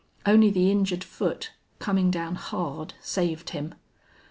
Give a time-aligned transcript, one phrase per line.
[0.25, 3.75] Only the injured foot, coming down hard, saved him.